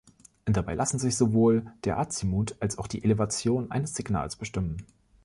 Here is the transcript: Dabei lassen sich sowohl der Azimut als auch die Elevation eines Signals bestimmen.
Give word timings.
Dabei 0.45 0.73
lassen 0.73 0.97
sich 0.97 1.15
sowohl 1.15 1.63
der 1.83 1.99
Azimut 1.99 2.55
als 2.59 2.79
auch 2.79 2.87
die 2.87 3.03
Elevation 3.03 3.69
eines 3.69 3.93
Signals 3.93 4.35
bestimmen. 4.35 4.83